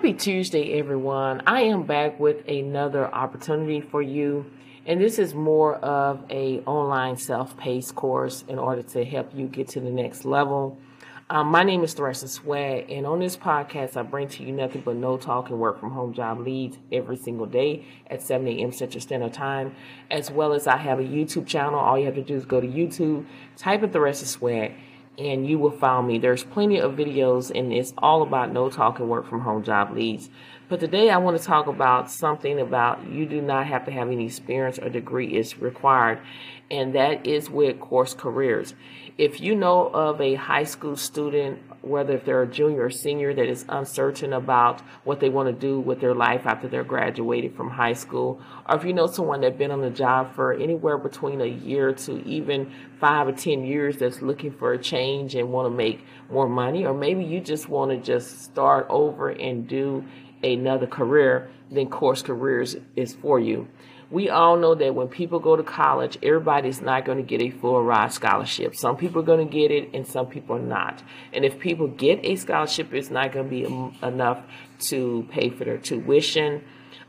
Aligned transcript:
Happy 0.00 0.14
Tuesday, 0.14 0.78
everyone. 0.78 1.42
I 1.46 1.60
am 1.60 1.82
back 1.82 2.18
with 2.18 2.48
another 2.48 3.14
opportunity 3.14 3.82
for 3.82 4.00
you. 4.00 4.50
And 4.86 4.98
this 4.98 5.18
is 5.18 5.34
more 5.34 5.74
of 5.74 6.24
a 6.30 6.60
online 6.60 7.18
self-paced 7.18 7.96
course 7.96 8.42
in 8.48 8.58
order 8.58 8.80
to 8.80 9.04
help 9.04 9.28
you 9.34 9.46
get 9.46 9.68
to 9.68 9.80
the 9.80 9.90
next 9.90 10.24
level. 10.24 10.78
Um, 11.28 11.48
my 11.48 11.64
name 11.64 11.84
is 11.84 11.94
Thressa 11.94 12.28
Sweat, 12.28 12.88
and 12.88 13.06
on 13.06 13.20
this 13.20 13.36
podcast, 13.36 13.98
I 13.98 14.02
bring 14.02 14.26
to 14.28 14.42
you 14.42 14.52
nothing 14.52 14.80
but 14.86 14.96
no 14.96 15.18
talk 15.18 15.50
and 15.50 15.60
work 15.60 15.78
from 15.78 15.90
home 15.90 16.14
job 16.14 16.40
leads 16.40 16.78
every 16.90 17.18
single 17.18 17.44
day 17.44 17.84
at 18.06 18.22
7 18.22 18.48
a.m. 18.48 18.72
Central 18.72 19.02
Standard 19.02 19.34
Time, 19.34 19.74
as 20.10 20.30
well 20.30 20.54
as 20.54 20.66
I 20.66 20.78
have 20.78 20.98
a 20.98 21.04
YouTube 21.04 21.46
channel. 21.46 21.78
All 21.78 21.98
you 21.98 22.06
have 22.06 22.14
to 22.14 22.22
do 22.22 22.36
is 22.36 22.46
go 22.46 22.58
to 22.58 22.66
YouTube, 22.66 23.26
type 23.58 23.82
in 23.82 23.90
Thressa 23.90 24.24
Sweat, 24.24 24.72
and 25.20 25.46
you 25.46 25.58
will 25.58 25.70
find 25.70 26.08
me. 26.08 26.18
There's 26.18 26.44
plenty 26.44 26.78
of 26.80 26.92
videos, 26.92 27.50
and 27.54 27.72
it's 27.72 27.92
all 27.98 28.22
about 28.22 28.52
no 28.52 28.70
talk 28.70 28.98
and 28.98 29.08
work 29.08 29.28
from 29.28 29.40
home 29.40 29.62
job 29.62 29.94
leads. 29.94 30.30
But 30.70 30.78
today 30.78 31.10
I 31.10 31.16
want 31.16 31.36
to 31.36 31.44
talk 31.44 31.66
about 31.66 32.12
something 32.12 32.60
about 32.60 33.04
you 33.10 33.26
do 33.26 33.42
not 33.42 33.66
have 33.66 33.84
to 33.86 33.90
have 33.90 34.06
any 34.06 34.26
experience 34.26 34.78
or 34.78 34.88
degree 34.88 35.36
is 35.36 35.58
required, 35.58 36.20
and 36.70 36.94
that 36.94 37.26
is 37.26 37.50
with 37.50 37.80
course 37.80 38.14
careers. 38.14 38.74
If 39.18 39.40
you 39.40 39.56
know 39.56 39.88
of 39.88 40.20
a 40.20 40.36
high 40.36 40.62
school 40.62 40.94
student 40.94 41.58
whether 41.82 42.14
if 42.14 42.24
they're 42.24 42.42
a 42.42 42.46
junior 42.46 42.84
or 42.84 42.90
senior 42.90 43.34
that 43.34 43.48
is 43.48 43.64
uncertain 43.68 44.34
about 44.34 44.82
what 45.02 45.18
they 45.18 45.30
want 45.30 45.48
to 45.48 45.52
do 45.52 45.80
with 45.80 45.98
their 45.98 46.14
life 46.14 46.42
after 46.44 46.68
they're 46.68 46.84
graduated 46.84 47.56
from 47.56 47.70
high 47.70 47.94
school, 47.94 48.40
or 48.68 48.76
if 48.76 48.84
you 48.84 48.92
know 48.92 49.08
someone 49.08 49.40
that's 49.40 49.58
been 49.58 49.72
on 49.72 49.80
the 49.80 49.90
job 49.90 50.32
for 50.36 50.52
anywhere 50.52 50.98
between 50.98 51.40
a 51.40 51.46
year 51.46 51.92
to 51.92 52.24
even 52.24 52.72
five 53.00 53.26
or 53.26 53.32
ten 53.32 53.64
years 53.64 53.96
that's 53.96 54.22
looking 54.22 54.52
for 54.52 54.74
a 54.74 54.78
change 54.78 55.34
and 55.34 55.50
want 55.50 55.66
to 55.66 55.76
make 55.76 56.04
more 56.30 56.48
money, 56.48 56.86
or 56.86 56.94
maybe 56.94 57.24
you 57.24 57.40
just 57.40 57.68
want 57.68 57.90
to 57.90 57.96
just 57.96 58.44
start 58.44 58.86
over 58.88 59.30
and 59.30 59.66
do 59.66 60.04
another 60.42 60.86
career, 60.86 61.50
then 61.70 61.88
Course 61.88 62.22
Careers 62.22 62.76
is 62.96 63.14
for 63.14 63.38
you 63.38 63.68
we 64.10 64.28
all 64.28 64.56
know 64.56 64.74
that 64.74 64.94
when 64.94 65.08
people 65.08 65.38
go 65.38 65.56
to 65.56 65.62
college, 65.62 66.18
everybody's 66.22 66.80
not 66.80 67.04
going 67.04 67.18
to 67.18 67.24
get 67.24 67.40
a 67.40 67.50
full 67.50 67.82
ride 67.82 68.12
scholarship. 68.12 68.74
Some 68.74 68.96
people 68.96 69.22
are 69.22 69.24
going 69.24 69.46
to 69.46 69.52
get 69.52 69.70
it 69.70 69.90
and 69.94 70.06
some 70.06 70.26
people 70.26 70.56
are 70.56 70.60
not. 70.60 71.02
And 71.32 71.44
if 71.44 71.58
people 71.60 71.86
get 71.86 72.18
a 72.24 72.34
scholarship, 72.36 72.92
it's 72.92 73.10
not 73.10 73.32
going 73.32 73.44
to 73.44 73.50
be 73.50 73.64
enough 74.06 74.42
to 74.88 75.26
pay 75.30 75.50
for 75.50 75.64
their 75.64 75.78
tuition. 75.78 76.64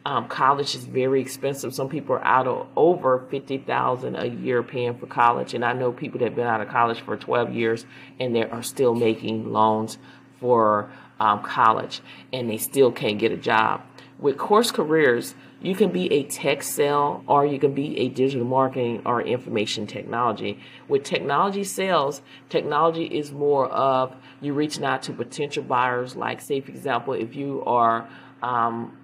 Um, 0.06 0.28
college 0.28 0.76
is 0.76 0.86
very 0.86 1.22
expensive. 1.22 1.74
Some 1.74 1.90
people 1.90 2.16
are 2.16 2.24
out 2.24 2.48
of 2.48 2.68
over 2.76 3.28
fifty 3.30 3.60
thousand 3.60 4.16
a 4.16 4.26
year 4.26 4.64
paying 4.64 4.98
for 4.98 5.06
college, 5.06 5.54
and 5.54 5.64
I 5.64 5.74
know 5.74 5.92
people 5.92 6.20
that 6.20 6.26
have 6.26 6.36
been 6.36 6.48
out 6.48 6.60
of 6.60 6.70
college 6.70 7.02
for 7.02 7.16
twelve 7.18 7.54
years 7.54 7.86
and 8.20 8.36
they 8.36 8.44
are 8.44 8.64
still 8.64 8.96
making 8.96 9.52
loans 9.52 10.00
for 10.40 10.92
um, 11.22 11.44
college, 11.44 12.02
and 12.34 12.50
they 12.50 12.58
still 12.58 12.92
can't 12.92 13.20
get 13.20 13.32
a 13.32 13.38
job. 13.38 13.84
With 14.18 14.40
course 14.40 14.72
careers, 14.72 15.36
you 15.62 15.76
can 15.76 15.92
be 15.92 16.12
a 16.12 16.24
tech 16.24 16.64
sale 16.64 17.24
or 17.28 17.46
you 17.46 17.60
can 17.60 17.76
be 17.76 17.96
a 18.00 18.10
digital 18.10 18.46
marketing 18.46 19.04
or 19.06 19.22
information 19.22 19.86
technology. 19.86 20.60
With 20.88 21.04
technology 21.04 21.64
sales, 21.64 22.24
technology 22.50 23.06
is 23.06 23.32
more 23.32 23.68
of 23.68 24.16
you 24.42 24.56
reaching 24.56 24.84
out 24.84 25.04
to 25.04 25.14
potential 25.14 25.62
buyers. 25.62 26.16
Like, 26.16 26.42
say, 26.42 26.60
for 26.60 26.72
example, 26.72 27.14
if 27.14 27.36
you 27.36 27.64
are 27.68 28.10
um, 28.42 28.98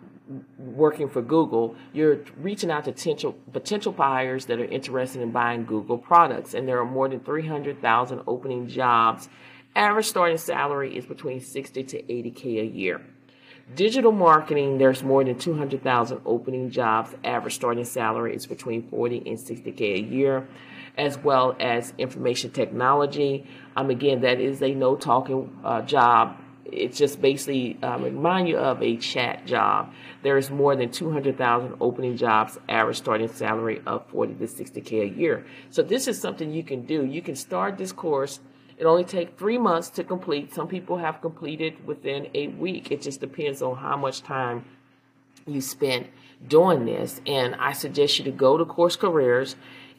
working 0.57 1.09
for 1.09 1.21
Google, 1.21 1.75
you're 1.93 2.21
reaching 2.37 2.71
out 2.71 2.85
to 2.85 2.91
potential 2.91 3.33
potential 3.53 3.91
buyers 3.91 4.47
that 4.47 4.59
are 4.59 4.65
interested 4.65 5.21
in 5.21 5.29
buying 5.29 5.65
Google 5.65 5.99
products, 5.99 6.55
and 6.55 6.67
there 6.67 6.79
are 6.79 6.85
more 6.85 7.07
than 7.07 7.19
300,000 7.19 8.23
opening 8.25 8.67
jobs. 8.67 9.29
Average 9.75 10.07
starting 10.07 10.37
salary 10.37 10.97
is 10.97 11.05
between 11.05 11.39
60 11.39 11.83
to 11.83 12.01
80k 12.03 12.61
a 12.61 12.65
year. 12.65 13.01
Digital 13.75 14.13
marketing, 14.13 14.77
there's 14.77 15.03
more 15.03 15.25
than 15.25 15.37
200,000 15.37 16.21
opening 16.25 16.69
jobs. 16.71 17.13
Average 17.25 17.55
starting 17.55 17.83
salary 17.83 18.33
is 18.33 18.45
between 18.45 18.87
40 18.87 19.17
and 19.25 19.37
60K 19.37 19.81
a 19.81 20.01
year, 20.01 20.47
as 20.97 21.17
well 21.17 21.53
as 21.59 21.93
information 21.97 22.51
technology. 22.51 23.45
Um, 23.75 23.89
again, 23.89 24.21
that 24.21 24.39
is 24.39 24.61
a 24.61 24.73
no 24.73 24.95
talking 24.95 25.53
uh, 25.65 25.81
job. 25.81 26.37
It's 26.63 26.97
just 26.97 27.21
basically 27.21 27.77
um, 27.83 28.03
remind 28.03 28.47
you 28.47 28.57
of 28.57 28.81
a 28.81 28.95
chat 28.95 29.45
job. 29.45 29.91
There 30.23 30.37
is 30.37 30.49
more 30.49 30.77
than 30.77 30.89
200,000 30.89 31.75
opening 31.81 32.15
jobs, 32.15 32.57
average 32.69 32.97
starting 32.97 33.27
salary 33.27 33.81
of 33.85 34.07
40 34.07 34.35
to 34.35 34.45
60K 34.45 35.11
a 35.11 35.13
year. 35.13 35.45
So 35.71 35.83
this 35.83 36.07
is 36.07 36.19
something 36.19 36.53
you 36.53 36.63
can 36.63 36.85
do. 36.85 37.05
You 37.05 37.21
can 37.21 37.35
start 37.35 37.77
this 37.77 37.91
course 37.91 38.39
it 38.77 38.85
only 38.85 39.03
takes 39.03 39.31
three 39.37 39.57
months 39.57 39.89
to 39.91 40.03
complete. 40.03 40.53
Some 40.53 40.67
people 40.67 40.97
have 40.97 41.21
completed 41.21 41.85
within 41.85 42.27
a 42.33 42.47
week. 42.49 42.91
It 42.91 43.01
just 43.01 43.19
depends 43.19 43.61
on 43.61 43.77
how 43.77 43.97
much 43.97 44.21
time 44.21 44.65
you 45.47 45.61
spent 45.61 46.07
doing 46.47 46.85
this. 46.85 47.19
And 47.25 47.55
I 47.55 47.73
suggest 47.73 48.19
you 48.19 48.25
to 48.25 48.31
go 48.31 48.57
to 48.57 48.65
Course 48.65 48.95
Careers 48.95 49.55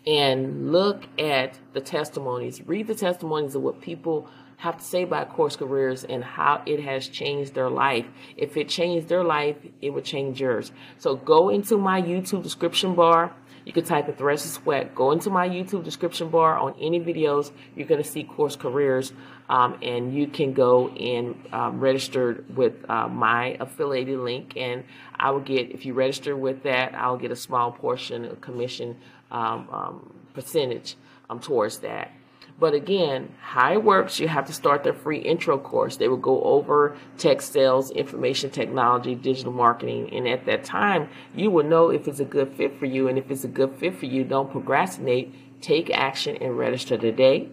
and 0.06 0.70
look 0.70 1.04
at 1.18 1.58
the 1.72 1.80
testimonies. 1.80 2.66
Read 2.66 2.86
the 2.86 2.94
testimonies 2.94 3.54
of 3.54 3.62
what 3.62 3.80
people 3.80 4.28
have 4.58 4.76
to 4.76 4.84
say 4.84 5.02
about 5.02 5.30
Course 5.30 5.56
Careers 5.56 6.04
and 6.04 6.22
how 6.22 6.62
it 6.66 6.80
has 6.80 7.08
changed 7.08 7.54
their 7.54 7.70
life. 7.70 8.06
If 8.36 8.56
it 8.56 8.68
changed 8.68 9.08
their 9.08 9.24
life, 9.24 9.56
it 9.80 9.90
would 9.90 10.04
change 10.04 10.40
yours. 10.40 10.72
So 10.98 11.16
go 11.16 11.48
into 11.48 11.78
my 11.78 12.00
YouTube 12.00 12.42
description 12.42 12.94
bar 12.94 13.32
you 13.68 13.74
can 13.74 13.84
type 13.84 14.08
in 14.08 14.14
Thressa 14.14 14.46
Sweat. 14.46 14.94
Go 14.94 15.10
into 15.10 15.28
my 15.28 15.46
YouTube 15.46 15.84
description 15.84 16.30
bar 16.30 16.56
on 16.56 16.74
any 16.80 16.98
videos. 17.00 17.50
You're 17.76 17.86
going 17.86 18.02
to 18.02 18.08
see 18.08 18.24
course 18.24 18.56
careers, 18.56 19.12
um, 19.50 19.76
and 19.82 20.14
you 20.14 20.26
can 20.26 20.54
go 20.54 20.88
and 20.88 21.36
um, 21.52 21.78
register 21.78 22.46
with 22.54 22.72
uh, 22.88 23.08
my 23.08 23.58
affiliated 23.60 24.20
link. 24.20 24.54
And 24.56 24.84
I 25.14 25.32
will 25.32 25.40
get, 25.40 25.70
if 25.70 25.84
you 25.84 25.92
register 25.92 26.34
with 26.34 26.62
that, 26.62 26.94
I'll 26.94 27.18
get 27.18 27.30
a 27.30 27.36
small 27.36 27.70
portion 27.70 28.24
of 28.24 28.40
commission 28.40 28.96
um, 29.30 29.68
um 29.70 30.14
percentage 30.32 30.96
um, 31.28 31.38
towards 31.38 31.80
that. 31.80 32.10
But 32.60 32.74
again, 32.74 33.32
it 33.56 33.84
works, 33.84 34.18
you 34.18 34.26
have 34.26 34.46
to 34.46 34.52
start 34.52 34.82
their 34.82 34.92
free 34.92 35.18
intro 35.18 35.58
course. 35.58 35.96
They 35.96 36.08
will 36.08 36.16
go 36.16 36.42
over 36.42 36.96
tech 37.16 37.40
sales, 37.40 37.92
information 37.92 38.50
technology, 38.50 39.14
digital 39.14 39.52
marketing. 39.52 40.12
And 40.12 40.26
at 40.26 40.44
that 40.46 40.64
time, 40.64 41.08
you 41.36 41.52
will 41.52 41.64
know 41.64 41.90
if 41.90 42.08
it's 42.08 42.18
a 42.18 42.24
good 42.24 42.52
fit 42.56 42.76
for 42.78 42.86
you. 42.86 43.06
And 43.06 43.16
if 43.16 43.30
it's 43.30 43.44
a 43.44 43.48
good 43.48 43.76
fit 43.76 43.96
for 43.96 44.06
you, 44.06 44.24
don't 44.24 44.50
procrastinate. 44.50 45.60
Take 45.60 45.90
action 45.90 46.36
and 46.40 46.58
register 46.58 46.98
today. 46.98 47.48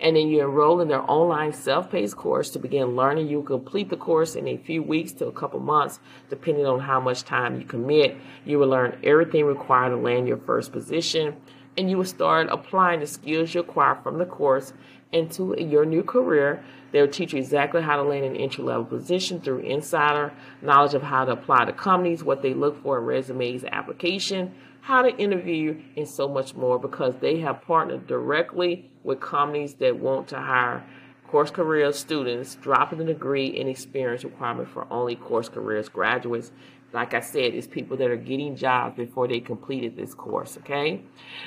And 0.00 0.16
then 0.16 0.26
you 0.26 0.40
enroll 0.40 0.80
in 0.80 0.88
their 0.88 1.08
online 1.08 1.52
self-paced 1.52 2.16
course 2.16 2.50
to 2.50 2.58
begin 2.58 2.96
learning. 2.96 3.28
You 3.28 3.42
complete 3.42 3.90
the 3.90 3.96
course 3.96 4.34
in 4.34 4.48
a 4.48 4.56
few 4.56 4.82
weeks 4.82 5.12
to 5.12 5.26
a 5.26 5.32
couple 5.32 5.60
months, 5.60 6.00
depending 6.30 6.66
on 6.66 6.80
how 6.80 6.98
much 6.98 7.22
time 7.22 7.60
you 7.60 7.64
commit. 7.64 8.16
You 8.44 8.58
will 8.58 8.68
learn 8.68 8.98
everything 9.04 9.44
required 9.44 9.90
to 9.90 9.96
land 9.96 10.26
your 10.26 10.38
first 10.38 10.72
position 10.72 11.36
and 11.78 11.88
you 11.88 11.96
will 11.96 12.04
start 12.04 12.48
applying 12.50 13.00
the 13.00 13.06
skills 13.06 13.54
you 13.54 13.60
acquire 13.60 13.94
from 14.02 14.18
the 14.18 14.26
course 14.26 14.72
into 15.12 15.54
your 15.58 15.86
new 15.86 16.02
career. 16.02 16.62
They'll 16.90 17.08
teach 17.08 17.32
you 17.32 17.38
exactly 17.38 17.82
how 17.82 17.96
to 17.96 18.02
land 18.02 18.24
an 18.24 18.36
entry 18.36 18.64
level 18.64 18.84
position 18.84 19.40
through 19.40 19.60
insider 19.60 20.32
knowledge 20.60 20.94
of 20.94 21.02
how 21.02 21.24
to 21.24 21.32
apply 21.32 21.66
to 21.66 21.72
companies, 21.72 22.24
what 22.24 22.42
they 22.42 22.52
look 22.52 22.82
for 22.82 22.98
in 22.98 23.04
resumes, 23.04 23.64
application, 23.64 24.54
how 24.80 25.02
to 25.02 25.16
interview, 25.16 25.80
and 25.96 26.08
so 26.08 26.28
much 26.28 26.54
more 26.54 26.78
because 26.78 27.14
they 27.20 27.38
have 27.38 27.62
partnered 27.62 28.06
directly 28.06 28.90
with 29.04 29.20
companies 29.20 29.74
that 29.74 29.98
want 29.98 30.28
to 30.28 30.36
hire 30.36 30.84
course 31.28 31.50
career 31.50 31.92
students, 31.92 32.54
dropping 32.56 32.98
the 32.98 33.04
degree 33.04 33.60
and 33.60 33.68
experience 33.68 34.24
requirement 34.24 34.68
for 34.68 34.90
only 34.90 35.14
course 35.14 35.48
careers 35.48 35.88
graduates 35.88 36.50
like 36.92 37.14
I 37.14 37.20
said, 37.20 37.54
it's 37.54 37.66
people 37.66 37.96
that 37.98 38.10
are 38.10 38.16
getting 38.16 38.56
jobs 38.56 38.96
before 38.96 39.28
they 39.28 39.40
completed 39.40 39.96
this 39.96 40.14
course, 40.14 40.56
okay? 40.58 41.02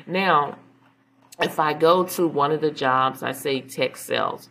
Now, 0.06 0.58
if 1.40 1.60
I 1.60 1.74
go 1.74 2.04
to 2.04 2.28
one 2.28 2.52
of 2.52 2.62
the 2.62 2.72
jobs, 2.72 3.24
I 3.24 3.32
say 3.32 3.62
tech 3.62 3.98
sales, 3.98 4.50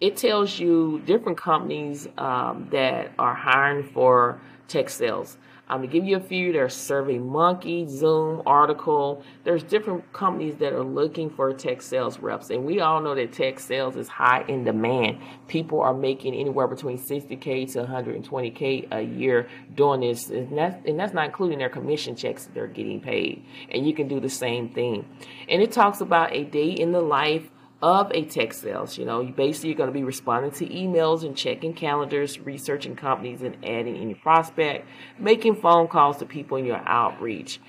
it 0.00 0.16
tells 0.16 0.58
you 0.58 1.02
different 1.04 1.38
companies 1.38 2.08
um, 2.18 2.68
that 2.70 3.10
are 3.18 3.34
hiring 3.34 3.88
for 3.88 4.40
tech 4.68 4.90
sales. 4.90 5.36
I'm 5.68 5.80
gonna 5.80 5.92
give 5.92 6.04
you 6.04 6.16
a 6.16 6.20
few. 6.20 6.52
There's 6.52 6.74
SurveyMonkey, 6.74 7.88
Zoom, 7.88 8.42
Article. 8.46 9.22
There's 9.44 9.62
different 9.62 10.10
companies 10.12 10.56
that 10.56 10.72
are 10.72 10.82
looking 10.82 11.28
for 11.28 11.52
tech 11.52 11.82
sales 11.82 12.18
reps, 12.18 12.50
and 12.50 12.64
we 12.64 12.80
all 12.80 13.00
know 13.00 13.14
that 13.14 13.32
tech 13.32 13.60
sales 13.60 13.96
is 13.96 14.08
high 14.08 14.44
in 14.48 14.64
demand. 14.64 15.18
People 15.46 15.80
are 15.80 15.92
making 15.92 16.34
anywhere 16.34 16.66
between 16.66 16.96
60k 16.98 17.72
to 17.72 17.84
120k 17.84 18.88
a 18.92 19.02
year 19.02 19.48
doing 19.74 20.00
this, 20.00 20.30
and 20.30 20.56
that's, 20.56 20.86
and 20.86 20.98
that's 20.98 21.12
not 21.12 21.26
including 21.26 21.58
their 21.58 21.68
commission 21.68 22.16
checks 22.16 22.44
that 22.46 22.54
they're 22.54 22.66
getting 22.66 23.00
paid. 23.00 23.44
And 23.70 23.86
you 23.86 23.94
can 23.94 24.08
do 24.08 24.20
the 24.20 24.28
same 24.30 24.70
thing. 24.70 25.04
And 25.48 25.60
it 25.60 25.72
talks 25.72 26.00
about 26.00 26.32
a 26.32 26.44
day 26.44 26.70
in 26.70 26.92
the 26.92 27.02
life 27.02 27.50
of 27.80 28.10
a 28.12 28.24
tech 28.24 28.52
sales. 28.52 28.98
You 28.98 29.04
know, 29.04 29.20
you 29.20 29.32
basically 29.32 29.70
you're 29.70 29.78
going 29.78 29.88
to 29.88 29.94
be 29.94 30.02
responding 30.02 30.50
to 30.52 30.66
emails 30.66 31.24
and 31.24 31.36
checking 31.36 31.74
calendars, 31.74 32.38
researching 32.40 32.96
companies 32.96 33.42
and 33.42 33.56
adding 33.64 33.96
any 33.96 34.14
prospect, 34.14 34.88
making 35.18 35.60
phone 35.60 35.86
calls 35.88 36.18
to 36.18 36.26
people 36.26 36.58
in 36.58 36.64
your 36.64 36.82
outreach. 36.86 37.60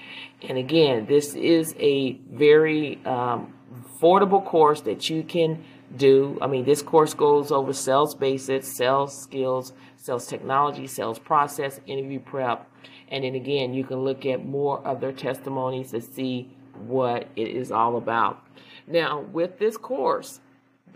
And 0.42 0.58
again, 0.58 1.06
this 1.06 1.36
is 1.36 1.76
a 1.80 2.14
very 2.32 3.00
um, 3.06 3.54
affordable 4.02 4.44
course 4.44 4.82
that 4.82 5.10
you 5.10 5.24
can 5.24 5.64
do. 5.96 6.38
I 6.42 6.48
mean, 6.48 6.66
this 6.66 6.82
course 6.82 7.14
goes 7.14 7.52
over 7.52 7.74
sales 7.74 8.16
basics, 8.16 8.76
sales 8.76 9.22
skills, 9.22 9.74
sales 9.96 10.26
technology, 10.28 10.88
sales 10.88 11.20
process, 11.20 11.80
interview 11.86 12.20
prep. 12.20 12.68
And 13.10 13.24
then 13.24 13.36
again, 13.36 13.74
you 13.74 13.84
can 13.84 14.00
look 14.00 14.26
at 14.26 14.46
more 14.46 14.86
of 14.86 15.02
their 15.02 15.12
testimonies 15.12 15.92
to 15.92 16.02
see 16.02 16.50
what 16.76 17.28
it 17.36 17.48
is 17.48 17.72
all 17.72 17.98
about. 17.98 18.44
Now, 18.90 19.22
with 19.22 19.60
this 19.60 19.78
course, 19.78 20.40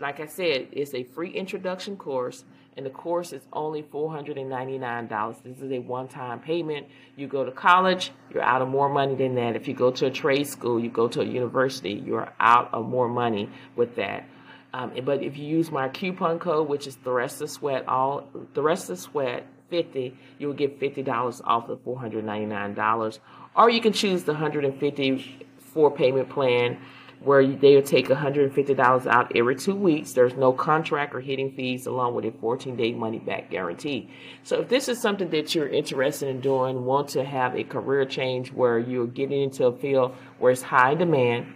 like 0.00 0.18
I 0.18 0.26
said, 0.26 0.68
it's 0.72 0.92
a 0.94 1.04
free 1.04 1.30
introduction 1.30 1.96
course, 1.96 2.44
and 2.76 2.84
the 2.84 2.90
course 2.90 3.32
is 3.32 3.42
only 3.52 3.84
$499. 3.84 5.42
This 5.44 5.60
is 5.60 5.70
a 5.70 5.78
one 5.78 6.08
time 6.08 6.40
payment. 6.40 6.88
You 7.16 7.28
go 7.28 7.44
to 7.44 7.52
college, 7.52 8.10
you're 8.32 8.42
out 8.42 8.62
of 8.62 8.68
more 8.68 8.88
money 8.88 9.14
than 9.14 9.36
that. 9.36 9.54
If 9.54 9.68
you 9.68 9.74
go 9.74 9.92
to 9.92 10.06
a 10.06 10.10
trade 10.10 10.48
school, 10.48 10.80
you 10.80 10.90
go 10.90 11.06
to 11.06 11.20
a 11.20 11.24
university, 11.24 11.92
you're 11.92 12.32
out 12.40 12.74
of 12.74 12.84
more 12.84 13.08
money 13.08 13.48
with 13.76 13.94
that. 13.94 14.24
Um, 14.72 14.90
but 15.04 15.22
if 15.22 15.38
you 15.38 15.46
use 15.46 15.70
my 15.70 15.88
coupon 15.88 16.40
code, 16.40 16.68
which 16.68 16.88
is 16.88 16.96
Thressa 16.96 17.48
Sweat, 17.48 17.86
all 17.86 18.28
Thressa 18.54 18.98
Sweat 18.98 19.46
50, 19.70 20.18
you 20.40 20.48
will 20.48 20.54
get 20.54 20.80
$50 20.80 21.40
off 21.44 21.68
the 21.68 21.76
$499. 21.76 23.18
Or 23.54 23.70
you 23.70 23.80
can 23.80 23.92
choose 23.92 24.24
the 24.24 24.32
150 24.32 25.46
four 25.74 25.90
payment 25.90 26.30
plan 26.30 26.78
where 27.24 27.46
they 27.46 27.74
will 27.74 27.82
take 27.82 28.08
$150 28.08 29.06
out 29.06 29.32
every 29.34 29.56
two 29.56 29.74
weeks. 29.74 30.12
There's 30.12 30.34
no 30.34 30.52
contract 30.52 31.14
or 31.14 31.20
hitting 31.20 31.52
fees 31.52 31.86
along 31.86 32.14
with 32.14 32.24
a 32.24 32.32
14 32.32 32.76
day 32.76 32.92
money 32.92 33.18
back 33.18 33.50
guarantee. 33.50 34.10
So 34.42 34.60
if 34.60 34.68
this 34.68 34.88
is 34.88 35.00
something 35.00 35.30
that 35.30 35.54
you're 35.54 35.68
interested 35.68 36.28
in 36.28 36.40
doing, 36.40 36.84
want 36.84 37.08
to 37.10 37.24
have 37.24 37.56
a 37.56 37.64
career 37.64 38.04
change 38.04 38.52
where 38.52 38.78
you're 38.78 39.06
getting 39.06 39.42
into 39.42 39.66
a 39.66 39.76
field 39.76 40.14
where 40.38 40.52
it's 40.52 40.62
high 40.62 40.94
demand, 40.94 41.46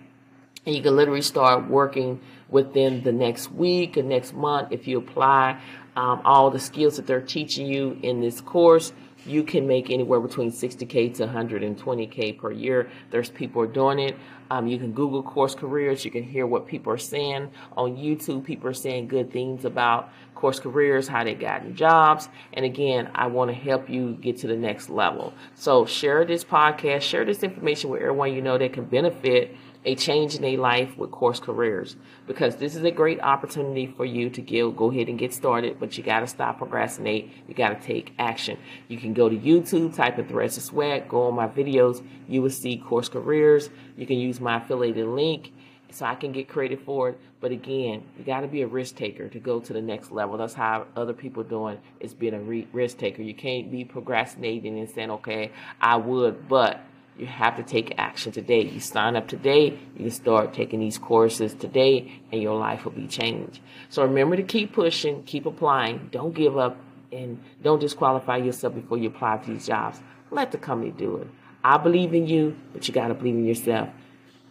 and 0.64 0.74
you 0.74 0.82
can 0.82 0.96
literally 0.96 1.22
start 1.22 1.68
working 1.68 2.20
within 2.48 3.02
the 3.02 3.12
next 3.12 3.52
week 3.52 3.96
or 3.96 4.02
next 4.02 4.32
month 4.34 4.72
if 4.72 4.88
you 4.88 4.98
apply 4.98 5.60
um, 5.96 6.22
all 6.24 6.50
the 6.50 6.58
skills 6.58 6.96
that 6.96 7.06
they're 7.06 7.20
teaching 7.20 7.66
you 7.66 7.98
in 8.02 8.20
this 8.20 8.40
course 8.40 8.92
you 9.26 9.42
can 9.42 9.66
make 9.66 9.90
anywhere 9.90 10.20
between 10.20 10.50
60k 10.50 11.14
to 11.16 11.26
120k 11.26 12.38
per 12.38 12.50
year. 12.50 12.90
There's 13.10 13.30
people 13.30 13.66
doing 13.66 13.98
it. 13.98 14.16
Um, 14.50 14.66
you 14.66 14.78
can 14.78 14.92
google 14.92 15.22
course 15.22 15.54
careers. 15.54 16.04
You 16.04 16.10
can 16.10 16.22
hear 16.22 16.46
what 16.46 16.66
people 16.66 16.92
are 16.92 16.98
saying 16.98 17.50
on 17.76 17.96
youtube. 17.96 18.44
People 18.44 18.68
are 18.68 18.74
saying 18.74 19.08
good 19.08 19.30
things 19.30 19.64
about 19.64 20.10
course 20.34 20.60
careers 20.60 21.08
how 21.08 21.24
they 21.24 21.34
got 21.34 21.74
jobs. 21.74 22.28
And 22.52 22.64
again 22.64 23.10
i 23.14 23.26
want 23.26 23.50
to 23.50 23.54
help 23.54 23.90
you 23.90 24.14
get 24.14 24.38
to 24.38 24.46
the 24.46 24.56
next 24.56 24.88
level. 24.88 25.34
So 25.54 25.84
share 25.84 26.24
this 26.24 26.44
podcast. 26.44 27.02
Share 27.02 27.24
this 27.24 27.42
information 27.42 27.90
with 27.90 28.00
everyone 28.00 28.32
you 28.32 28.40
know 28.40 28.56
that 28.56 28.72
can 28.72 28.84
benefit 28.84 29.54
a 29.84 29.94
change 29.94 30.34
in 30.34 30.42
their 30.42 30.58
life 30.58 30.96
with 30.98 31.10
course 31.10 31.40
careers. 31.40 31.96
Because 32.26 32.56
this 32.56 32.74
is 32.74 32.84
a 32.84 32.90
great 32.90 33.20
opportunity 33.20 33.86
for 33.86 34.04
you 34.04 34.28
to 34.30 34.40
get, 34.40 34.76
go 34.76 34.90
ahead 34.90 35.08
and 35.08 35.18
get 35.18 35.32
started, 35.32 35.78
but 35.78 35.96
you 35.96 36.04
got 36.04 36.20
to 36.20 36.26
stop 36.26 36.58
procrastinate. 36.58 37.30
You 37.46 37.54
got 37.54 37.70
to 37.70 37.86
take 37.86 38.12
action. 38.18 38.58
You 38.88 38.98
can 38.98 39.07
go 39.14 39.28
to 39.28 39.36
YouTube, 39.36 39.94
type 39.94 40.18
in 40.18 40.26
Thressa 40.26 40.60
Sweat, 40.60 41.08
go 41.08 41.28
on 41.28 41.34
my 41.34 41.48
videos. 41.48 42.04
You 42.26 42.42
will 42.42 42.50
see 42.50 42.76
course 42.76 43.08
careers. 43.08 43.70
You 43.96 44.06
can 44.06 44.18
use 44.18 44.40
my 44.40 44.62
affiliated 44.62 45.06
link 45.06 45.52
so 45.90 46.04
I 46.04 46.14
can 46.14 46.32
get 46.32 46.48
credit 46.48 46.84
for 46.84 47.10
it. 47.10 47.20
But 47.40 47.52
again, 47.52 48.04
you 48.18 48.24
got 48.24 48.40
to 48.40 48.48
be 48.48 48.62
a 48.62 48.66
risk 48.66 48.96
taker 48.96 49.28
to 49.28 49.38
go 49.38 49.60
to 49.60 49.72
the 49.72 49.80
next 49.80 50.10
level. 50.10 50.36
That's 50.36 50.54
how 50.54 50.86
other 50.96 51.12
people 51.12 51.42
doing 51.42 51.78
is 52.00 52.14
being 52.14 52.34
a 52.34 52.40
re- 52.40 52.68
risk 52.72 52.98
taker. 52.98 53.22
You 53.22 53.34
can't 53.34 53.70
be 53.70 53.84
procrastinating 53.84 54.78
and 54.78 54.90
saying, 54.90 55.10
okay, 55.10 55.52
I 55.80 55.96
would, 55.96 56.48
but 56.48 56.80
you 57.16 57.26
have 57.26 57.56
to 57.56 57.62
take 57.62 57.94
action 57.98 58.32
today. 58.32 58.62
You 58.62 58.80
sign 58.80 59.16
up 59.16 59.26
today, 59.26 59.78
you 59.96 60.04
can 60.04 60.10
start 60.10 60.54
taking 60.54 60.78
these 60.78 60.98
courses 60.98 61.54
today, 61.54 62.20
and 62.30 62.40
your 62.40 62.56
life 62.56 62.84
will 62.84 62.92
be 62.92 63.08
changed. 63.08 63.60
So 63.88 64.02
remember 64.02 64.36
to 64.36 64.42
keep 64.42 64.72
pushing, 64.72 65.24
keep 65.24 65.46
applying. 65.46 66.10
Don't 66.12 66.34
give 66.34 66.56
up, 66.56 66.76
and 67.12 67.42
don't 67.62 67.78
disqualify 67.78 68.36
yourself 68.36 68.74
before 68.74 68.98
you 68.98 69.08
apply 69.08 69.38
for 69.38 69.50
these 69.50 69.66
jobs. 69.66 70.00
Let 70.30 70.52
the 70.52 70.58
company 70.58 70.90
do 70.90 71.16
it. 71.16 71.28
I 71.64 71.76
believe 71.76 72.14
in 72.14 72.26
you, 72.26 72.56
but 72.72 72.86
you 72.86 72.94
got 72.94 73.08
to 73.08 73.14
believe 73.14 73.34
in 73.34 73.44
yourself. 73.44 73.88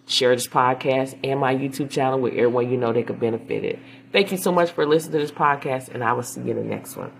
Share 0.07 0.35
this 0.35 0.47
podcast 0.47 1.19
and 1.23 1.39
my 1.39 1.53
YouTube 1.53 1.89
channel 1.89 2.19
with 2.19 2.33
everyone 2.33 2.69
you 2.69 2.77
know 2.77 2.93
that 2.93 3.07
could 3.07 3.19
benefit 3.19 3.63
it. 3.63 3.79
Thank 4.11 4.31
you 4.31 4.37
so 4.37 4.51
much 4.51 4.71
for 4.71 4.85
listening 4.85 5.13
to 5.13 5.17
this 5.19 5.31
podcast, 5.31 5.89
and 5.89 6.03
I 6.03 6.13
will 6.13 6.23
see 6.23 6.41
you 6.41 6.51
in 6.51 6.57
the 6.57 6.63
next 6.63 6.95
one. 6.95 7.11